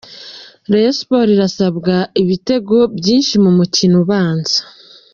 [0.71, 1.93] Rayon Sports irasabwa
[2.23, 4.57] ibitego byinshi mu mukino ubanza.